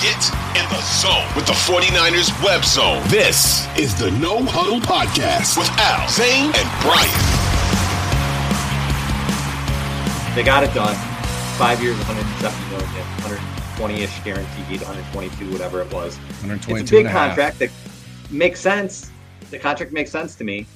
Get 0.00 0.24
in 0.56 0.66
the 0.70 0.80
zone 0.80 1.26
with 1.36 1.44
the 1.46 1.52
49ers 1.52 2.32
web 2.42 2.64
zone. 2.64 3.02
This 3.08 3.66
is 3.78 3.94
the 3.98 4.10
No 4.12 4.42
Huddle 4.42 4.80
Podcast 4.80 5.58
with 5.58 5.68
Al, 5.76 6.08
Zane, 6.08 6.46
and 6.56 6.68
Brian. 6.80 7.10
They 10.34 10.42
got 10.42 10.64
it 10.64 10.72
done. 10.72 10.94
Five 11.58 11.82
years, 11.82 11.98
170 11.98 12.70
million, 12.70 12.88
120-ish 13.76 14.24
guaranteed, 14.24 14.80
122, 14.80 15.52
whatever 15.52 15.82
it 15.82 15.92
was. 15.92 16.16
122 16.40 16.76
It's 16.80 16.90
a 16.90 16.94
big 16.94 16.98
and 17.00 17.06
a 17.08 17.10
half. 17.10 17.28
contract 17.36 17.58
that 17.58 17.70
makes 18.30 18.58
sense. 18.58 19.10
The 19.50 19.58
contract 19.58 19.92
makes 19.92 20.10
sense 20.10 20.34
to 20.36 20.44
me. 20.44 20.66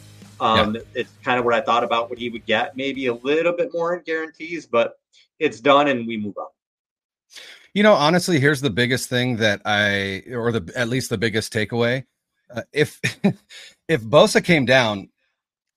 Um, 0.41 0.77
It's 0.95 1.13
kind 1.25 1.39
of 1.39 1.47
what 1.47 1.55
I 1.55 1.63
thought 1.63 1.83
about 1.83 2.11
what 2.11 2.19
he 2.19 2.29
would 2.29 2.45
get. 2.45 2.77
Maybe 2.77 3.07
a 3.07 3.15
little 3.15 3.53
bit 3.55 3.71
more 3.73 3.95
in 3.97 4.03
guarantees, 4.03 4.67
but 4.67 4.99
it's 5.39 5.61
done 5.61 5.89
and 5.89 6.07
we 6.07 6.19
move 6.19 6.37
on. 6.37 6.49
You 7.75 7.83
know, 7.83 7.95
honestly, 7.95 8.39
here's 8.39 8.61
the 8.61 8.71
biggest 8.71 9.09
thing 9.11 9.37
that 9.39 9.61
I, 9.65 10.23
or 10.33 10.53
the 10.53 10.73
at 10.77 10.89
least 10.89 11.11
the 11.11 11.19
biggest 11.19 11.53
takeaway. 11.53 12.05
Uh, 12.55 12.63
if 12.73 13.01
if 13.89 14.01
Bosa 14.03 14.43
came 14.43 14.65
down, 14.65 15.11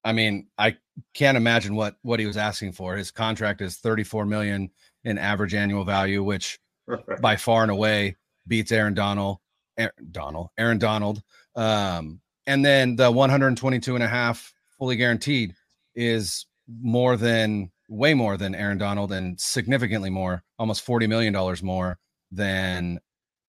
I 0.04 0.14
mean, 0.14 0.48
I 0.58 0.78
can't 1.16 1.38
imagine 1.38 1.76
what 1.76 1.96
what 2.04 2.20
he 2.20 2.28
was 2.28 2.38
asking 2.38 2.74
for. 2.74 2.96
His 2.96 3.10
contract 3.10 3.62
is 3.62 3.78
34 3.78 4.26
million 4.26 4.70
in 5.04 5.18
average 5.18 5.56
annual 5.56 5.84
value, 5.86 6.24
which 6.24 6.60
by 7.22 7.36
far 7.36 7.64
and 7.64 7.72
away 7.72 8.16
beats 8.46 8.72
Aaron 8.72 8.94
Donald, 8.94 9.40
Aaron 9.78 9.92
Donald, 10.12 10.50
Aaron 10.58 10.78
Donald. 10.78 11.24
Um, 11.56 12.22
and 12.46 12.64
then 12.64 12.96
the 12.96 13.12
122 13.12 13.96
and 13.96 14.04
a 14.04 14.08
half 14.08 14.54
fully 14.78 14.96
guaranteed 14.96 15.56
is 15.96 16.46
more 16.82 17.18
than 17.18 17.72
way 17.88 18.14
more 18.14 18.38
than 18.38 18.54
Aaron 18.56 18.78
Donald 18.78 19.12
and 19.12 19.40
significantly 19.40 20.10
more, 20.10 20.44
almost 20.60 20.82
40 20.84 21.08
million 21.08 21.32
dollars 21.34 21.64
more 21.64 21.98
than 22.32 23.00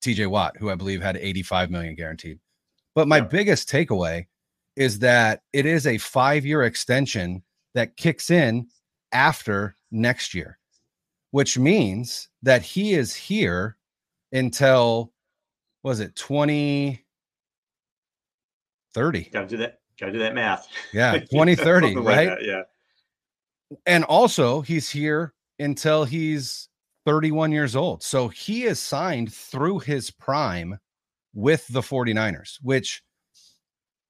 TJ 0.03 0.29
Watt, 0.29 0.57
who 0.57 0.71
I 0.71 0.75
believe 0.77 1.03
had 1.03 1.17
85 1.17 1.71
million 1.71 1.95
guaranteed. 1.97 2.39
But 2.95 3.09
my 3.09 3.17
Yeah. 3.19 3.25
biggest 3.25 3.69
takeaway 3.69 4.27
is 4.77 5.01
that 5.01 5.43
it 5.53 5.67
is 5.67 5.87
a 5.87 5.95
5-year 5.97 6.63
extension 6.63 7.43
that 7.75 7.97
kicks 7.97 8.31
in 8.31 8.69
after 9.13 9.75
next 9.91 10.35
year, 10.35 10.59
which 11.33 11.59
means 11.59 12.29
that 12.43 12.63
he 12.63 12.95
is 12.95 13.15
here 13.15 13.77
until 14.33 15.13
was 15.83 15.99
it 16.01 16.15
2030? 16.15 17.03
Gotta 19.33 19.47
do 19.49 19.57
that. 19.59 19.81
Gotta 19.99 20.13
do 20.13 20.19
that 20.21 20.35
math. 20.35 20.69
Yeah, 20.93 21.13
2030, 21.19 21.87
Something 21.89 22.05
like 22.05 22.17
right? 22.17 22.27
that, 22.29 22.45
yeah. 22.45 22.63
And 23.87 24.05
also 24.05 24.61
he's 24.61 24.89
here 24.91 25.35
until 25.59 26.05
he's 26.05 26.69
31 27.05 27.53
years 27.53 27.77
old. 27.77 28.03
So 28.03 28.29
he 28.29 28.65
is 28.65 28.81
signed 28.81 29.33
through 29.33 29.81
his 29.81 30.11
prime 30.11 30.79
with 31.35 31.67
the 31.69 31.83
49ers, 31.83 32.59
which 32.63 33.03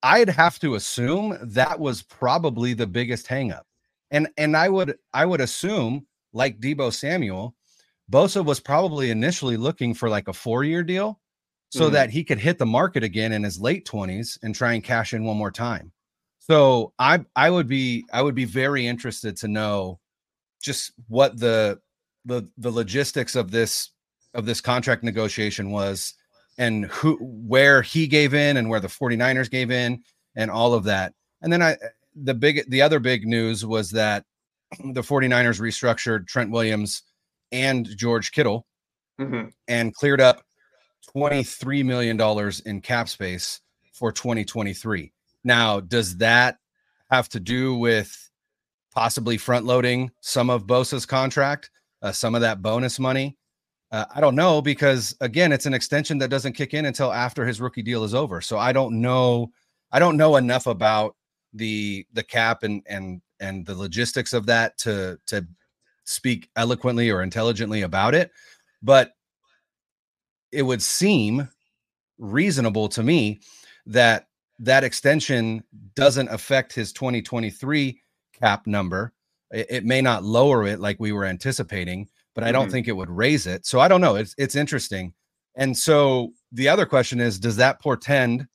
I'd 0.02 0.28
have 0.28 0.58
to 0.60 0.74
assume 0.76 1.36
that 1.42 1.78
was 1.80 2.02
probably 2.02 2.74
the 2.74 2.86
biggest 2.86 3.26
hangup. 3.26 3.62
And 4.10 4.28
and 4.38 4.56
I 4.56 4.68
would 4.68 4.96
I 5.12 5.26
would 5.26 5.40
assume 5.40 6.06
like 6.32 6.60
Deebo 6.60 6.92
Samuel, 6.92 7.54
Bosa 8.10 8.44
was 8.44 8.60
probably 8.60 9.10
initially 9.10 9.56
looking 9.56 9.94
for 9.94 10.08
like 10.08 10.28
a 10.28 10.32
4-year 10.32 10.82
deal 10.84 11.20
so 11.70 11.90
Mhm. 11.90 11.92
that 11.92 12.10
he 12.10 12.24
could 12.24 12.38
hit 12.40 12.58
the 12.58 12.66
market 12.66 13.04
again 13.04 13.32
in 13.32 13.42
his 13.44 13.60
late 13.60 13.84
20s 13.86 14.38
and 14.42 14.54
try 14.54 14.72
and 14.74 14.84
cash 14.84 15.12
in 15.14 15.24
one 15.24 15.36
more 15.36 15.50
time. 15.52 15.92
So 16.50 16.92
I 16.98 17.24
I 17.36 17.50
would 17.50 17.68
be 17.68 18.04
I 18.12 18.22
would 18.22 18.34
be 18.34 18.44
very 18.46 18.86
interested 18.86 19.36
to 19.38 19.48
know 19.48 20.00
just 20.62 20.92
what 21.08 21.38
the 21.38 21.80
the 22.24 22.48
the 22.58 22.70
logistics 22.70 23.36
of 23.36 23.50
this 23.50 23.90
of 24.34 24.46
this 24.46 24.60
contract 24.60 25.02
negotiation 25.02 25.70
was 25.70 26.14
and 26.58 26.86
who 26.86 27.16
where 27.20 27.82
he 27.82 28.06
gave 28.06 28.34
in 28.34 28.56
and 28.56 28.68
where 28.68 28.80
the 28.80 28.88
49ers 28.88 29.50
gave 29.50 29.70
in 29.70 30.02
and 30.36 30.50
all 30.50 30.74
of 30.74 30.84
that. 30.84 31.14
And 31.42 31.52
then 31.52 31.62
I 31.62 31.76
the 32.14 32.34
big 32.34 32.68
the 32.70 32.82
other 32.82 32.98
big 33.00 33.26
news 33.26 33.64
was 33.66 33.90
that 33.92 34.24
the 34.78 35.02
49ers 35.02 35.60
restructured 35.60 36.26
Trent 36.26 36.50
Williams 36.50 37.02
and 37.52 37.86
George 37.96 38.32
Kittle 38.32 38.66
Mhm. 39.20 39.52
and 39.66 39.92
cleared 39.96 40.20
up 40.20 40.44
$23 41.16 41.84
million 41.84 42.20
in 42.66 42.80
cap 42.80 43.08
space 43.08 43.60
for 43.92 44.12
2023. 44.12 45.12
Now, 45.44 45.80
does 45.80 46.16
that 46.18 46.58
have 47.10 47.28
to 47.30 47.40
do 47.40 47.74
with 47.74 48.30
possibly 48.94 49.38
front 49.38 49.64
loading 49.64 50.10
some 50.20 50.50
of 50.50 50.66
Bosa's 50.66 51.06
contract, 51.06 51.70
uh, 52.02 52.12
some 52.12 52.34
of 52.34 52.40
that 52.40 52.62
bonus 52.62 52.98
money? 52.98 53.36
Uh, 53.90 54.04
I 54.14 54.20
don't 54.20 54.34
know 54.34 54.60
because 54.60 55.16
again, 55.20 55.52
it's 55.52 55.66
an 55.66 55.74
extension 55.74 56.18
that 56.18 56.28
doesn't 56.28 56.52
kick 56.52 56.74
in 56.74 56.84
until 56.84 57.12
after 57.12 57.46
his 57.46 57.60
rookie 57.60 57.82
deal 57.82 58.04
is 58.04 58.14
over. 58.14 58.40
So 58.40 58.58
I 58.58 58.72
don't 58.72 59.00
know. 59.00 59.50
I 59.92 59.98
don't 59.98 60.18
know 60.18 60.36
enough 60.36 60.66
about 60.66 61.16
the 61.54 62.06
the 62.12 62.22
cap 62.22 62.62
and 62.62 62.82
and 62.86 63.22
and 63.40 63.64
the 63.64 63.74
logistics 63.74 64.34
of 64.34 64.44
that 64.46 64.76
to 64.78 65.18
to 65.26 65.46
speak 66.04 66.50
eloquently 66.56 67.10
or 67.10 67.22
intelligently 67.22 67.82
about 67.82 68.14
it. 68.14 68.30
But 68.82 69.12
it 70.52 70.62
would 70.62 70.82
seem 70.82 71.48
reasonable 72.18 72.88
to 72.90 73.02
me 73.02 73.40
that 73.86 74.27
that 74.60 74.84
extension 74.84 75.62
doesn't 75.94 76.28
affect 76.28 76.72
his 76.72 76.92
2023 76.92 78.00
cap 78.38 78.66
number. 78.66 79.12
It, 79.50 79.66
it 79.70 79.84
may 79.84 80.00
not 80.00 80.24
lower 80.24 80.66
it 80.66 80.80
like 80.80 80.98
we 80.98 81.12
were 81.12 81.24
anticipating, 81.24 82.08
but 82.34 82.44
I 82.44 82.52
don't 82.52 82.68
Mhm. 82.68 82.72
think 82.72 82.88
it 82.88 82.96
would 82.96 83.10
raise 83.10 83.46
it. 83.46 83.66
So 83.66 83.80
I 83.80 83.88
don't 83.88 84.00
know. 84.00 84.16
It's 84.16 84.34
it's 84.38 84.56
interesting. 84.56 85.14
And 85.56 85.76
so 85.76 86.32
the 86.52 86.68
other 86.68 86.86
question 86.86 87.20
is 87.20 87.38
does 87.38 87.56
that 87.56 87.80
portend 87.80 88.46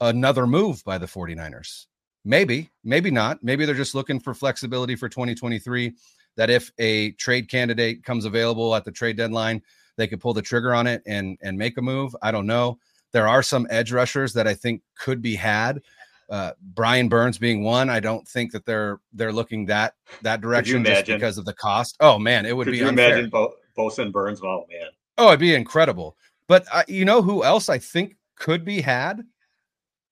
another 0.00 0.46
move 0.46 0.82
by 0.84 0.98
the 0.98 1.06
49ers? 1.06 1.86
Maybe, 2.24 2.70
maybe 2.84 3.10
not. 3.10 3.42
Maybe 3.42 3.64
they're 3.64 3.74
just 3.74 3.94
looking 3.94 4.20
for 4.20 4.34
flexibility 4.34 4.96
for 4.96 5.08
2023 5.08 5.94
that 6.36 6.50
if 6.50 6.70
a 6.78 7.12
trade 7.12 7.48
candidate 7.48 8.04
comes 8.04 8.24
available 8.24 8.74
at 8.74 8.84
the 8.84 8.92
trade 8.92 9.16
deadline, 9.16 9.62
they 9.96 10.06
could 10.06 10.20
pull 10.20 10.34
the 10.34 10.42
trigger 10.42 10.74
on 10.74 10.86
it 10.86 11.02
and 11.06 11.38
and 11.42 11.56
make 11.58 11.76
a 11.78 11.82
move. 11.82 12.14
I 12.22 12.30
don't 12.30 12.46
know. 12.46 12.78
There 13.12 13.28
are 13.28 13.42
some 13.42 13.66
edge 13.70 13.92
rushers 13.92 14.32
that 14.34 14.46
I 14.46 14.54
think 14.54 14.82
could 14.98 15.22
be 15.22 15.34
had. 15.34 15.82
Uh, 16.30 16.52
Brian 16.74 17.08
Burns 17.08 17.38
being 17.38 17.64
one. 17.64 17.88
I 17.88 18.00
don't 18.00 18.26
think 18.28 18.52
that 18.52 18.66
they're 18.66 19.00
they're 19.14 19.32
looking 19.32 19.64
that 19.66 19.94
that 20.22 20.40
direction 20.42 20.84
just 20.84 21.06
because 21.06 21.38
of 21.38 21.46
the 21.46 21.54
cost. 21.54 21.96
Oh 22.00 22.18
man, 22.18 22.44
it 22.44 22.54
would 22.54 22.64
Could 22.66 22.72
be 22.72 22.78
you 22.78 22.88
unfair. 22.88 23.12
imagine 23.12 23.30
Bo- 23.30 23.54
Bosa 23.76 24.00
and 24.00 24.12
Burns? 24.12 24.40
Oh 24.42 24.66
man. 24.70 24.88
Oh, 25.16 25.28
it'd 25.28 25.40
be 25.40 25.54
incredible. 25.54 26.16
But 26.46 26.66
uh, 26.70 26.82
you 26.86 27.04
know 27.06 27.22
who 27.22 27.44
else 27.44 27.68
I 27.70 27.78
think 27.78 28.16
could 28.36 28.64
be 28.64 28.80
had 28.82 29.22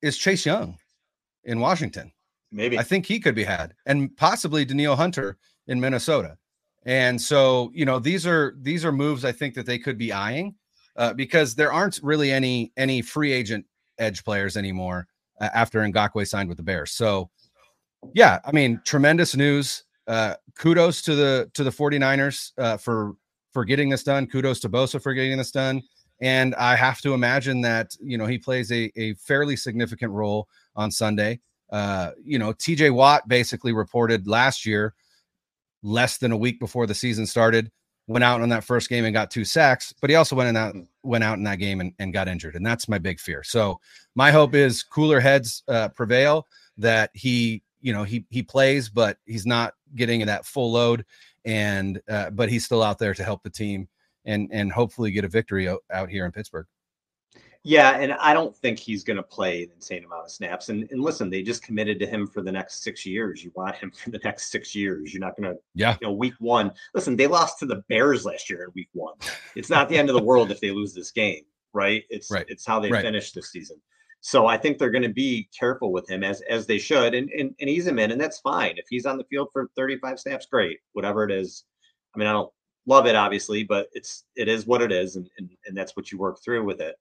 is 0.03 0.17
Chase 0.17 0.47
Young 0.47 0.79
in 1.45 1.61
Washington. 1.61 2.13
Maybe. 2.51 2.79
I 2.79 2.83
think 2.83 3.05
he 3.05 3.21
could 3.21 3.35
be 3.35 3.45
had, 3.45 3.75
and 3.85 4.17
possibly 4.17 4.65
Danielle 4.65 4.97
Hunter 4.97 5.37
in 5.67 5.81
Minnesota. 5.81 6.39
And 6.87 7.21
so, 7.21 7.71
you 7.75 7.85
know, 7.85 7.99
these 7.99 8.27
are 8.27 8.55
these 8.63 8.85
are 8.87 8.93
moves 8.93 9.25
I 9.25 9.33
think 9.33 9.55
that 9.55 9.67
they 9.67 9.79
could 9.79 9.99
be 9.99 10.13
eyeing 10.13 10.55
uh, 10.97 11.13
because 11.13 11.55
there 11.55 11.73
aren't 11.73 12.01
really 12.03 12.33
any 12.33 12.73
any 12.77 13.03
free 13.03 13.33
agent 13.33 13.65
edge 13.99 14.25
players 14.25 14.57
anymore 14.57 15.07
uh, 15.41 15.49
after 15.55 15.81
Ngakoue 15.81 16.27
signed 16.27 16.49
with 16.49 16.59
the 16.59 16.63
Bears. 16.63 16.93
So, 16.93 17.31
yeah, 18.15 18.39
I 18.45 18.53
mean, 18.53 18.81
tremendous 18.85 19.37
news. 19.37 19.85
Uh, 20.07 20.35
kudos 20.57 21.03
to 21.03 21.15
the 21.15 21.51
to 21.55 21.65
the 21.65 21.71
49ers 21.71 22.53
uh, 22.59 22.77
for 22.77 23.15
for 23.53 23.65
getting 23.65 23.89
this 23.89 24.05
done. 24.05 24.27
Kudos 24.27 24.61
to 24.61 24.69
Bosa 24.69 25.03
for 25.03 25.15
getting 25.15 25.37
this 25.39 25.51
done. 25.51 25.83
And 26.21 26.55
I 26.55 26.77
have 26.77 27.01
to 27.03 27.13
imagine 27.13 27.61
that 27.63 27.95
you 28.01 28.17
know 28.17 28.27
he 28.27 28.39
plays 28.39 28.71
a, 28.73 28.91
a 28.97 29.15
fairly 29.15 29.57
significant 29.57 30.13
role 30.13 30.49
on 30.75 30.91
Sunday. 30.91 31.41
Uh, 31.71 32.13
you 32.23 32.39
know, 32.39 32.53
TJ 32.53 32.93
Watt 32.93 33.27
basically 33.29 33.73
reported 33.73 34.27
last 34.29 34.65
year, 34.65 34.95
less 35.83 36.19
than 36.19 36.33
a 36.33 36.37
week 36.37 36.61
before 36.61 36.87
the 36.87 36.95
season 36.95 37.27
started, 37.27 37.71
went 38.07 38.25
out 38.25 38.41
on 38.41 38.49
that 38.51 38.65
first 38.65 38.89
game 38.89 39.05
and 39.05 39.13
got 39.13 39.31
two 39.31 39.45
sacks, 39.45 39.93
but 40.01 40.11
he 40.11 40.17
also 40.17 40.37
went 40.37 40.49
in 40.49 40.55
that 40.55 40.75
went 41.03 41.25
out 41.25 41.39
in 41.39 41.45
that 41.45 41.59
game 41.59 41.81
and, 41.81 41.93
and 41.99 42.13
got 42.13 42.29
injured. 42.29 42.55
And 42.55 42.65
that's 42.65 42.89
my 42.89 42.99
big 42.99 43.19
fear. 43.19 43.43
So 43.43 43.81
my 44.15 44.31
hope 44.31 44.55
is 44.55 44.83
cooler 44.83 45.21
heads 45.21 45.63
uh, 45.69 45.89
prevail, 45.89 46.47
that 46.79 47.11
he, 47.15 47.63
you 47.81 47.93
know, 47.93 48.05
he 48.05 48.25
he 48.31 48.43
plays, 48.43 48.89
but 48.89 49.19
he's 49.27 49.47
not 49.47 49.75
getting 49.95 50.25
that 50.27 50.47
full 50.47 50.73
load. 50.73 51.05
And 51.45 52.01
uh, 52.09 52.31
but 52.31 52.49
he's 52.49 52.65
still 52.65 52.83
out 52.83 52.99
there 52.99 53.15
to 53.15 53.25
help 53.25 53.43
the 53.43 53.51
team 53.51 53.89
and 54.25 54.49
and 54.53 54.73
hopefully 54.73 55.11
get 55.11 55.25
a 55.25 55.29
victory 55.29 55.69
out, 55.69 55.83
out 55.91 56.11
here 56.11 56.27
in 56.27 56.33
Pittsburgh. 56.33 56.67
Yeah, 57.69 57.99
and 57.99 58.13
I 58.13 58.33
don't 58.33 58.55
think 58.57 58.79
he's 58.79 59.03
going 59.03 59.17
to 59.17 59.25
play 59.25 59.65
an 59.65 59.71
insane 59.75 60.05
amount 60.05 60.25
of 60.27 60.31
snaps. 60.31 60.69
And, 60.69 60.89
and 60.93 61.01
listen, 61.03 61.29
they 61.29 61.43
just 61.43 61.65
committed 61.65 61.99
to 61.99 62.07
him 62.07 62.25
for 62.29 62.41
the 62.41 62.53
next 62.53 62.85
six 62.85 63.05
years. 63.05 63.43
You 63.43 63.51
want 63.57 63.75
him 63.75 63.91
for 64.05 64.11
the 64.11 64.21
next 64.23 64.53
six 64.53 64.73
years. 64.73 65.13
You're 65.13 65.21
not 65.21 65.37
going 65.37 65.53
to, 65.53 65.61
Yeah. 65.75 65.97
you 66.01 66.07
know, 66.07 66.13
week 66.13 66.35
one. 66.39 66.71
Listen, 66.95 67.17
they 67.17 67.27
lost 67.27 67.59
to 67.59 67.67
the 67.67 67.83
Bears 67.89 68.25
last 68.25 68.49
year 68.49 68.65
in 68.65 68.71
week 68.77 68.89
one. 68.93 69.15
It's 69.57 69.69
not 69.69 69.89
the 69.89 69.99
end 69.99 70.09
of 70.09 70.15
the 70.15 70.23
world 70.23 70.53
if 70.53 70.61
they 70.61 70.71
lose 70.71 70.95
this 70.95 71.11
game, 71.11 71.43
right? 71.73 72.05
It's 72.09 72.31
Right. 72.31 72.47
it's 72.49 72.65
how 72.65 72.79
they 72.79 72.91
Right. 72.91 73.03
finish 73.03 73.33
this 73.33 73.51
season. 73.51 73.81
So 74.21 74.47
I 74.47 74.57
think 74.57 74.79
they're 74.79 74.91
going 74.91 75.03
to 75.03 75.09
be 75.13 75.49
careful 75.59 75.91
with 75.93 76.09
him 76.09 76.23
as 76.23 76.41
as 76.43 76.67
they 76.67 76.79
should, 76.79 77.15
and, 77.15 77.29
and 77.31 77.53
and 77.61 77.69
ease 77.71 77.87
him 77.87 77.99
in, 77.99 78.11
and 78.13 78.21
that's 78.21 78.39
fine. 78.41 78.75
If 78.77 78.87
he's 78.89 79.07
on 79.07 79.19
the 79.19 79.25
field 79.25 79.49
for 79.53 79.69
35 79.77 80.19
snaps, 80.21 80.47
great. 80.47 80.79
Whatever 80.95 81.25
it 81.25 81.31
is. 81.33 81.65
I 82.15 82.19
mean, 82.19 82.27
I 82.29 82.33
don't 82.33 82.51
love 82.87 83.07
it 83.07 83.15
obviously, 83.17 83.63
but 83.65 83.89
it's 83.93 84.25
it 84.37 84.49
is 84.49 84.67
what 84.67 84.83
it 84.83 84.91
is, 84.93 85.17
and, 85.17 85.29
and 85.39 85.51
and 85.67 85.77
that's 85.77 85.97
what 85.97 86.11
you 86.13 86.19
work 86.19 86.41
through 86.45 86.65
with 86.65 86.81
it. 86.81 86.97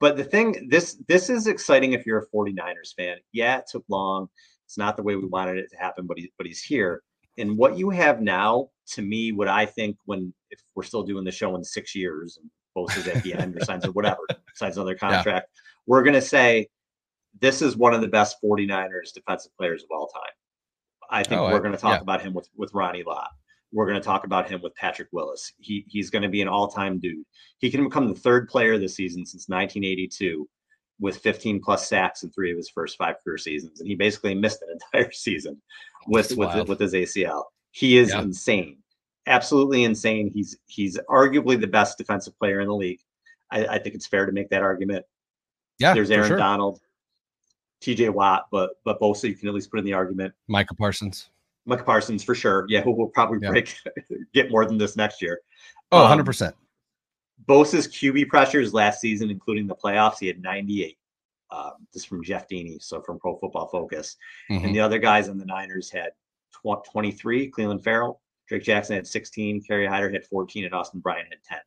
But 0.00 0.16
the 0.16 0.24
thing, 0.24 0.68
this 0.70 0.96
this 1.06 1.30
is 1.30 1.46
exciting 1.46 1.92
if 1.92 2.06
you're 2.06 2.18
a 2.18 2.36
49ers 2.36 2.94
fan. 2.96 3.18
Yeah, 3.32 3.58
it 3.58 3.64
took 3.70 3.84
long. 3.88 4.28
It's 4.64 4.78
not 4.78 4.96
the 4.96 5.02
way 5.02 5.16
we 5.16 5.26
wanted 5.26 5.58
it 5.58 5.70
to 5.70 5.76
happen, 5.76 6.06
but 6.06 6.18
he, 6.18 6.32
but 6.38 6.46
he's 6.46 6.62
here. 6.62 7.02
And 7.38 7.56
what 7.56 7.78
you 7.78 7.90
have 7.90 8.20
now, 8.20 8.70
to 8.92 9.02
me, 9.02 9.32
what 9.32 9.48
I 9.48 9.66
think 9.66 9.96
when 10.06 10.32
if 10.50 10.60
we're 10.74 10.82
still 10.82 11.02
doing 11.02 11.24
the 11.24 11.30
show 11.30 11.54
in 11.56 11.62
six 11.62 11.94
years 11.94 12.38
and 12.40 12.50
Bosa 12.76 12.98
is 12.98 13.08
at 13.08 13.22
the 13.22 13.34
end 13.34 13.56
or 13.56 13.64
signs 13.64 13.84
or 13.84 13.92
whatever, 13.92 14.20
signs 14.54 14.76
another 14.76 14.94
contract, 14.94 15.48
yeah. 15.52 15.60
we're 15.86 16.02
gonna 16.02 16.20
say 16.20 16.68
this 17.40 17.62
is 17.62 17.76
one 17.76 17.94
of 17.94 18.00
the 18.00 18.08
best 18.08 18.36
49ers 18.42 19.12
defensive 19.14 19.52
players 19.56 19.82
of 19.82 19.90
all 19.92 20.08
time. 20.08 20.22
I 21.10 21.22
think 21.22 21.40
oh, 21.40 21.50
we're 21.50 21.60
going 21.60 21.72
to 21.72 21.78
talk 21.78 21.98
yeah. 21.98 22.02
about 22.02 22.22
him 22.22 22.32
with 22.32 22.48
with 22.56 22.72
Ronnie 22.72 23.02
Lott. 23.04 23.30
We're 23.72 23.86
going 23.86 24.00
to 24.00 24.04
talk 24.04 24.24
about 24.24 24.50
him 24.50 24.60
with 24.62 24.74
Patrick 24.74 25.08
Willis. 25.12 25.52
He 25.58 25.84
he's 25.88 26.10
going 26.10 26.22
to 26.22 26.28
be 26.28 26.42
an 26.42 26.48
all-time 26.48 26.98
dude. 26.98 27.24
He 27.58 27.70
can 27.70 27.84
become 27.84 28.08
the 28.08 28.18
third 28.18 28.48
player 28.48 28.78
this 28.78 28.94
season 28.94 29.24
since 29.24 29.48
1982 29.48 30.48
with 31.00 31.18
15 31.18 31.60
plus 31.62 31.88
sacks 31.88 32.22
in 32.22 32.30
three 32.30 32.50
of 32.50 32.56
his 32.56 32.68
first 32.68 32.98
five 32.98 33.16
career 33.24 33.38
seasons, 33.38 33.80
and 33.80 33.88
he 33.88 33.94
basically 33.94 34.34
missed 34.34 34.62
an 34.62 34.78
entire 34.94 35.10
season 35.12 35.60
with 36.06 36.36
with, 36.36 36.68
with 36.68 36.78
his 36.78 36.92
ACL. 36.92 37.44
He 37.72 37.98
is 37.98 38.10
yeah. 38.10 38.22
insane, 38.22 38.78
absolutely 39.26 39.84
insane. 39.84 40.30
He's 40.32 40.58
he's 40.66 40.98
arguably 41.08 41.60
the 41.60 41.66
best 41.66 41.98
defensive 41.98 42.38
player 42.38 42.60
in 42.60 42.68
the 42.68 42.74
league. 42.74 43.00
I, 43.50 43.66
I 43.66 43.78
think 43.78 43.94
it's 43.94 44.06
fair 44.06 44.26
to 44.26 44.32
make 44.32 44.50
that 44.50 44.62
argument. 44.62 45.04
Yeah, 45.78 45.94
there's 45.94 46.10
Aaron 46.10 46.28
sure. 46.28 46.36
Donald. 46.36 46.80
TJ 47.80 48.10
Watt, 48.10 48.46
but 48.52 48.70
but 48.84 49.00
both 49.00 49.16
so 49.16 49.26
you 49.26 49.34
can 49.34 49.48
at 49.48 49.54
least 49.54 49.70
put 49.70 49.78
in 49.78 49.86
the 49.86 49.94
argument. 49.94 50.34
Micah 50.48 50.74
Parsons. 50.74 51.30
Micah 51.66 51.84
Parsons 51.84 52.24
for 52.24 52.34
sure. 52.34 52.66
Yeah, 52.68 52.82
who 52.82 52.92
will 52.92 53.08
probably 53.08 53.38
yeah. 53.42 53.50
break 53.50 53.76
get 54.34 54.50
more 54.50 54.66
than 54.66 54.78
this 54.78 54.96
next 54.96 55.22
year. 55.22 55.40
Oh, 55.92 56.04
um, 56.04 56.18
100%. 56.18 56.52
Bosa's 57.46 57.88
QB 57.88 58.28
pressures 58.28 58.74
last 58.74 59.00
season, 59.00 59.30
including 59.30 59.66
the 59.66 59.74
playoffs, 59.74 60.18
he 60.20 60.26
had 60.26 60.42
98. 60.42 60.96
Um, 61.52 61.72
this 61.92 62.04
from 62.04 62.22
Jeff 62.22 62.48
Deeney, 62.48 62.80
so 62.80 63.00
from 63.00 63.18
Pro 63.18 63.36
Football 63.36 63.66
Focus. 63.66 64.16
Mm-hmm. 64.48 64.66
And 64.66 64.74
the 64.74 64.80
other 64.80 64.98
guys 64.98 65.28
on 65.28 65.36
the 65.36 65.44
Niners 65.44 65.90
had 65.90 66.10
tw- 66.52 66.84
23. 66.92 67.50
Clelin 67.50 67.82
Ferrell. 67.82 68.20
Drake 68.46 68.62
Jackson 68.62 68.96
had 68.96 69.06
16. 69.06 69.62
Kerry 69.62 69.86
Hyder 69.86 70.10
had 70.10 70.24
14, 70.24 70.64
and 70.64 70.74
Austin 70.74 71.00
Bryant 71.00 71.28
had 71.28 71.42
10. 71.42 71.58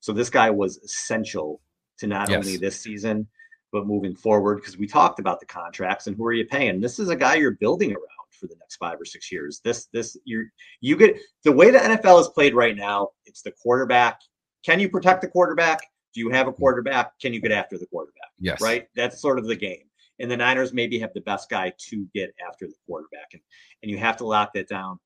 So 0.00 0.12
this 0.12 0.30
guy 0.30 0.50
was 0.50 0.78
essential 0.78 1.60
to 1.98 2.06
not 2.06 2.30
yes. 2.30 2.38
only 2.38 2.56
this 2.56 2.80
season, 2.80 3.26
but 3.72 3.86
moving 3.86 4.14
forward, 4.14 4.56
because 4.56 4.78
we 4.78 4.86
talked 4.86 5.18
about 5.18 5.40
the 5.40 5.46
contracts 5.46 6.06
and 6.06 6.16
who 6.16 6.24
are 6.26 6.32
you 6.32 6.46
paying? 6.46 6.80
This 6.80 6.98
is 6.98 7.08
a 7.08 7.16
guy 7.16 7.34
you're 7.34 7.52
building 7.52 7.90
around 7.90 8.15
for 8.36 8.46
the 8.46 8.56
next 8.58 8.76
five 8.76 9.00
or 9.00 9.04
six 9.04 9.30
years. 9.32 9.60
This, 9.64 9.86
this, 9.92 10.16
you're, 10.24 10.44
you 10.80 10.96
get 10.96 11.16
the 11.44 11.52
way 11.52 11.70
the 11.70 11.78
NFL 11.78 12.20
is 12.20 12.28
played 12.28 12.54
right 12.54 12.76
now. 12.76 13.10
It's 13.24 13.42
the 13.42 13.52
quarterback. 13.52 14.20
Can 14.64 14.80
you 14.80 14.88
protect 14.88 15.22
the 15.22 15.28
quarterback? 15.28 15.80
Do 16.14 16.20
you 16.20 16.30
have 16.30 16.48
a 16.48 16.52
quarterback? 16.52 17.18
Can 17.20 17.32
you 17.32 17.40
get 17.40 17.52
after 17.52 17.78
the 17.78 17.86
quarterback? 17.86 18.30
Yes. 18.38 18.60
Right. 18.60 18.86
That's 18.96 19.20
sort 19.20 19.38
of 19.38 19.46
the 19.46 19.56
game. 19.56 19.82
And 20.18 20.30
the 20.30 20.36
Niners 20.36 20.72
maybe 20.72 20.98
have 20.98 21.12
the 21.14 21.20
best 21.20 21.50
guy 21.50 21.72
to 21.90 22.06
get 22.14 22.34
after 22.48 22.66
the 22.66 22.74
quarterback, 22.86 23.28
and 23.34 23.42
and 23.82 23.90
you 23.90 23.98
have 23.98 24.16
to 24.16 24.26
lock 24.26 24.54
that 24.54 24.66
down, 24.66 24.98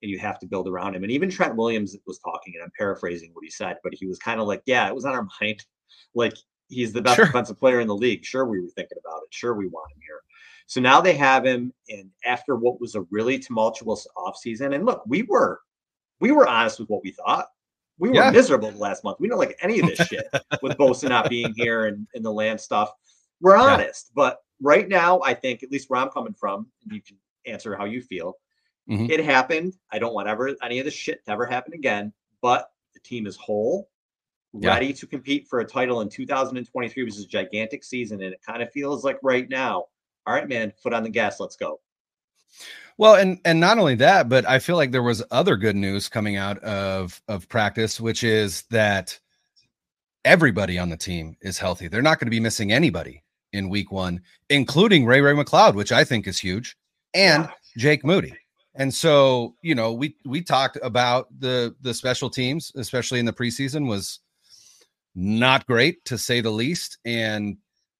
and 0.00 0.10
you 0.10 0.18
have 0.18 0.38
to 0.38 0.46
build 0.46 0.68
around 0.68 0.94
him. 0.94 1.02
And 1.02 1.12
even 1.12 1.28
Trent 1.28 1.54
Williams 1.54 1.94
was 2.06 2.18
talking, 2.18 2.54
and 2.56 2.64
I'm 2.64 2.72
paraphrasing 2.78 3.30
what 3.34 3.44
he 3.44 3.50
said, 3.50 3.76
but 3.84 3.92
he 3.92 4.06
was 4.06 4.18
kind 4.18 4.40
of 4.40 4.46
like, 4.46 4.62
"Yeah, 4.64 4.88
it 4.88 4.94
was 4.94 5.04
on 5.04 5.12
our 5.12 5.28
mind. 5.38 5.66
Like 6.14 6.32
he's 6.68 6.92
the 6.92 7.02
best 7.02 7.16
sure. 7.16 7.26
defensive 7.26 7.58
player 7.58 7.80
in 7.80 7.88
the 7.88 7.94
league. 7.94 8.24
Sure, 8.24 8.46
we 8.46 8.60
were 8.60 8.68
thinking 8.68 8.98
about 9.04 9.22
it. 9.22 9.28
Sure, 9.30 9.54
we 9.54 9.66
want 9.66 9.92
him 9.92 10.00
here. 10.02 10.20
So 10.66 10.80
now 10.80 11.00
they 11.00 11.14
have 11.14 11.44
him, 11.44 11.72
and 11.88 12.10
after 12.24 12.56
what 12.56 12.80
was 12.80 12.94
a 12.94 13.02
really 13.10 13.38
tumultuous 13.38 14.06
offseason, 14.16 14.74
and 14.74 14.86
look, 14.86 15.02
we 15.06 15.22
were 15.22 15.60
we 16.20 16.30
were 16.30 16.48
honest 16.48 16.80
with 16.80 16.88
what 16.88 17.02
we 17.04 17.12
thought. 17.12 17.48
We 17.98 18.08
were 18.08 18.16
yeah. 18.16 18.30
miserable 18.30 18.72
last 18.72 19.04
month. 19.04 19.18
We 19.20 19.28
don't 19.28 19.38
like 19.38 19.56
any 19.60 19.78
of 19.78 19.86
this 19.86 20.08
shit 20.08 20.26
with 20.62 20.76
Bosa 20.78 21.08
not 21.08 21.28
being 21.28 21.52
here 21.54 21.86
and, 21.86 22.08
and 22.14 22.24
the 22.24 22.32
land 22.32 22.60
stuff. 22.60 22.90
We're 23.40 23.56
honest, 23.56 24.08
yeah. 24.08 24.12
but 24.16 24.38
right 24.60 24.88
now, 24.88 25.20
I 25.22 25.34
think 25.34 25.62
at 25.62 25.70
least 25.70 25.90
where 25.90 26.00
I'm 26.00 26.10
coming 26.10 26.34
from, 26.34 26.66
you 26.90 27.00
can 27.02 27.16
answer 27.46 27.76
how 27.76 27.84
you 27.84 28.02
feel. 28.02 28.34
Mm-hmm. 28.90 29.10
It 29.10 29.24
happened. 29.24 29.74
I 29.92 29.98
don't 29.98 30.14
want 30.14 30.28
ever 30.28 30.54
any 30.62 30.78
of 30.78 30.84
this 30.84 30.94
shit 30.94 31.24
to 31.24 31.30
ever 31.30 31.46
happen 31.46 31.74
again. 31.74 32.12
But 32.42 32.68
the 32.94 33.00
team 33.00 33.26
is 33.26 33.36
whole 33.36 33.88
yeah. 34.52 34.70
ready 34.70 34.92
to 34.92 35.06
compete 35.06 35.48
for 35.48 35.60
a 35.60 35.64
title 35.64 36.00
in 36.00 36.08
2023, 36.08 37.04
which 37.04 37.14
is 37.14 37.24
a 37.24 37.28
gigantic 37.28 37.84
season. 37.84 38.22
And 38.22 38.32
it 38.32 38.40
kind 38.46 38.62
of 38.62 38.70
feels 38.72 39.04
like 39.04 39.18
right 39.22 39.48
now, 39.48 39.86
all 40.26 40.34
right, 40.34 40.48
man, 40.48 40.72
foot 40.82 40.94
on 40.94 41.02
the 41.02 41.10
gas, 41.10 41.40
let's 41.40 41.56
go. 41.56 41.80
Well, 42.96 43.16
and 43.16 43.40
and 43.44 43.58
not 43.58 43.78
only 43.78 43.96
that, 43.96 44.28
but 44.28 44.46
I 44.48 44.58
feel 44.60 44.76
like 44.76 44.92
there 44.92 45.02
was 45.02 45.22
other 45.30 45.56
good 45.56 45.76
news 45.76 46.08
coming 46.08 46.36
out 46.36 46.58
of 46.58 47.20
of 47.28 47.48
practice, 47.48 48.00
which 48.00 48.22
is 48.22 48.62
that 48.70 49.18
everybody 50.24 50.78
on 50.78 50.90
the 50.90 50.96
team 50.96 51.36
is 51.40 51.58
healthy. 51.58 51.88
They're 51.88 52.02
not 52.02 52.20
going 52.20 52.26
to 52.26 52.30
be 52.30 52.40
missing 52.40 52.70
anybody 52.72 53.24
in 53.52 53.68
week 53.68 53.90
one, 53.90 54.20
including 54.48 55.06
Ray 55.06 55.20
Ray 55.20 55.32
McCloud, 55.32 55.74
which 55.74 55.92
I 55.92 56.04
think 56.04 56.26
is 56.26 56.38
huge, 56.38 56.76
and. 57.14 57.48
Jake 57.76 58.04
Moody. 58.04 58.34
And 58.76 58.92
so, 58.92 59.54
you 59.62 59.74
know, 59.74 59.92
we 59.92 60.16
we 60.24 60.42
talked 60.42 60.78
about 60.82 61.28
the 61.38 61.74
the 61.80 61.94
special 61.94 62.28
teams, 62.28 62.72
especially 62.74 63.20
in 63.20 63.26
the 63.26 63.32
preseason, 63.32 63.88
was 63.88 64.20
not 65.14 65.66
great 65.66 66.04
to 66.06 66.18
say 66.18 66.40
the 66.40 66.50
least. 66.50 66.98
And 67.04 67.56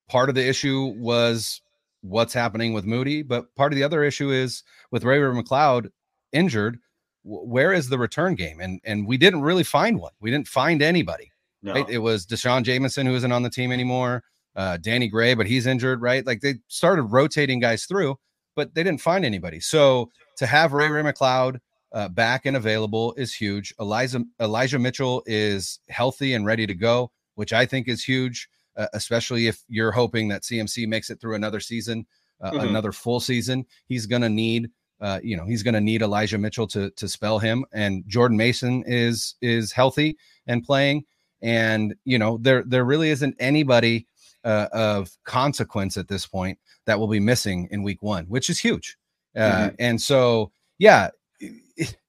part 0.09 0.29
of 0.29 0.35
the 0.35 0.47
issue 0.47 0.95
was 0.97 1.61
what's 2.05 2.35
happening 2.35 2.75
with 2.75 2.85
Moody, 2.85 3.23
but 3.23 3.55
part 3.57 3.73
of 3.73 3.77
the 3.77 3.83
other 3.83 4.05
issue 4.05 4.31
is 4.31 4.63
with 4.91 5.05
Ray 5.05 5.19
Ray 5.19 5.35
McCloud 5.35 5.89
injured. 6.33 6.79
Where 7.23 7.73
is 7.73 7.89
the 7.89 7.99
return 7.99 8.35
game? 8.35 8.61
And 8.61 8.81
and 8.85 9.07
we 9.07 9.17
didn't 9.17 9.41
really 9.41 9.65
find 9.65 9.99
one. 9.99 10.13
We 10.21 10.31
didn't 10.31 10.49
find 10.49 10.83
anybody. 10.83 11.33
No. 11.63 11.73
Right? 11.73 11.89
It 11.89 11.99
was 11.99 12.27
Deshaun 12.27 12.63
Jamison 12.63 13.07
who 13.07 13.15
isn't 13.15 13.33
on 13.33 13.43
the 13.43 13.51
team 13.51 13.73
anymore. 13.73 14.23
Uh, 14.55 14.77
Danny 14.77 15.09
Gray, 15.09 15.35
but 15.35 15.47
he's 15.47 15.67
injured, 15.67 16.01
right? 16.01 16.25
Like 16.25 16.41
they 16.41 16.57
started 16.69 17.05
rotating 17.05 17.59
guys 17.59 17.87
through, 17.87 18.17
but 18.55 18.75
they 18.75 18.85
didn't 18.85 19.01
find 19.01 19.25
anybody. 19.25 19.59
So 19.59 20.11
to 20.37 20.47
have 20.47 20.73
Ray 20.73 20.89
Ray 20.89 21.03
McCloud 21.03 21.59
uh, 21.93 22.09
back 22.09 22.45
and 22.45 22.57
available 22.57 23.15
is 23.15 23.33
huge. 23.33 23.75
Elijah 23.81 24.25
Elijah 24.41 24.79
Mitchell 24.79 25.23
is 25.27 25.81
healthy 25.89 26.35
and 26.35 26.45
ready 26.45 26.67
to 26.67 26.75
go, 26.75 27.11
which 27.35 27.53
I 27.53 27.65
think 27.65 27.89
is 27.89 28.05
huge, 28.05 28.49
uh, 28.77 28.87
especially 28.93 29.47
if 29.47 29.63
you're 29.69 29.93
hoping 29.93 30.29
that 30.29 30.43
CMC 30.43 30.87
makes 30.87 31.11
it 31.11 31.21
through 31.21 31.35
another 31.35 31.61
season, 31.61 32.07
uh, 32.41 32.51
mm-hmm. 32.51 32.69
another 32.69 32.93
full 32.93 33.21
season. 33.21 33.65
He's 33.87 34.07
going 34.07 34.23
to 34.23 34.29
need, 34.29 34.71
uh, 35.01 35.21
you 35.23 35.37
know, 35.37 35.45
he's 35.47 35.63
going 35.63 35.75
to 35.75 35.81
need 35.81 36.03
Elijah 36.03 36.39
Mitchell 36.39 36.67
to 36.69 36.91
to 36.91 37.09
spell 37.09 37.39
him. 37.39 37.65
And 37.73 38.05
Jordan 38.07 38.37
Mason 38.37 38.85
is 38.87 39.37
is 39.41 39.73
healthy 39.73 40.17
and 40.47 40.63
playing. 40.63 41.05
And 41.43 41.95
you 42.05 42.19
know, 42.19 42.39
there 42.41 42.65
there 42.67 42.85
really 42.85 43.11
isn't 43.11 43.37
anybody 43.39 44.07
uh, 44.45 44.69
of 44.73 45.11
consequence 45.25 45.97
at 45.97 46.09
this 46.09 46.27
point 46.27 46.59
that 46.87 46.99
will 46.99 47.09
be 47.09 47.21
missing 47.21 47.69
in 47.71 47.83
week 47.83 48.03
one, 48.03 48.25
which 48.27 48.51
is 48.51 48.59
huge. 48.59 48.97
Uh, 49.37 49.41
mm-hmm. 49.41 49.75
And 49.79 50.01
so, 50.01 50.53
yeah, 50.79 51.11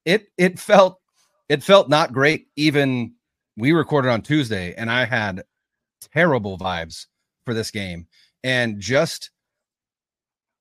it 0.06 0.30
it 0.38 0.60
felt 0.60 1.00
it 1.50 1.64
felt 1.64 1.90
not 1.90 2.14
great 2.14 2.48
even 2.56 3.14
we 3.58 3.72
recorded 3.72 4.10
on 4.10 4.22
Tuesday 4.22 4.74
and 4.76 4.92
I 4.92 5.06
had 5.06 5.44
terrible 6.14 6.58
vibes 6.58 7.06
for 7.46 7.54
this 7.54 7.72
game 7.72 8.08
and 8.44 8.80
just 8.80 9.32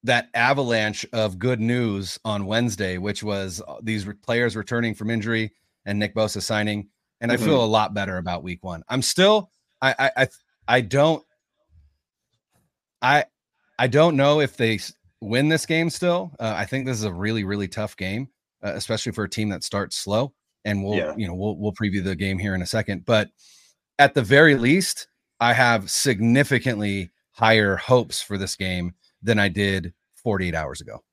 that 0.02 0.28
avalanche 0.34 1.06
of 1.12 1.38
good 1.38 1.60
news 1.60 2.18
on 2.24 2.46
Wednesday 2.46 2.98
which 2.98 3.22
was 3.22 3.62
uh, 3.66 3.76
these 3.82 4.06
players 4.22 4.56
returning 4.56 4.94
from 4.94 5.10
injury 5.10 5.52
and 5.86 5.98
Nick 5.98 6.14
Bosa 6.14 6.42
signing 6.42 6.88
and 7.20 7.30
mm-hmm. 7.30 7.42
I 7.42 7.46
feel 7.46 7.64
a 7.64 7.66
lot 7.66 7.94
better 7.94 8.18
about 8.18 8.42
week 8.42 8.62
1. 8.62 8.82
I'm 8.88 9.02
still 9.02 9.50
I 9.80 9.94
I 9.98 10.10
I, 10.16 10.28
I 10.68 10.80
don't 10.80 11.24
I 13.00 13.24
I 13.78 13.86
don't 13.86 14.16
know 14.16 14.40
if 14.40 14.56
they 14.56 14.78
win 15.20 15.48
this 15.48 15.66
game 15.66 15.90
still. 15.90 16.32
Uh, 16.38 16.54
I 16.56 16.64
think 16.64 16.86
this 16.86 16.98
is 16.98 17.04
a 17.04 17.12
really 17.12 17.44
really 17.44 17.68
tough 17.68 17.96
game 17.96 18.28
uh, 18.64 18.72
especially 18.74 19.12
for 19.12 19.24
a 19.24 19.28
team 19.28 19.50
that 19.50 19.62
starts 19.62 19.96
slow. 19.96 20.32
And 20.64 20.82
we'll, 20.82 20.94
yeah. 20.94 21.14
you 21.16 21.28
know, 21.28 21.34
we'll 21.34 21.56
we'll 21.56 21.74
preview 21.74 22.02
the 22.02 22.16
game 22.16 22.38
here 22.38 22.54
in 22.54 22.62
a 22.62 22.66
second. 22.66 23.04
But 23.04 23.28
at 23.98 24.14
the 24.14 24.22
very 24.22 24.54
least, 24.54 25.08
I 25.40 25.52
have 25.52 25.90
significantly 25.90 27.10
higher 27.32 27.76
hopes 27.76 28.20
for 28.20 28.38
this 28.38 28.56
game 28.56 28.94
than 29.22 29.38
I 29.38 29.48
did 29.48 29.92
48 30.16 30.54
hours 30.54 30.80
ago. 30.80 31.04